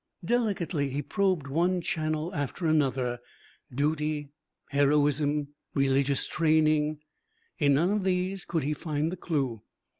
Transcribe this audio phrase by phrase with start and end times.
[0.25, 3.19] Delicately he probed one channel after another:
[3.71, 4.29] duty,
[4.71, 6.97] heroism, religious training,
[7.59, 9.61] in none of these could he find the clue.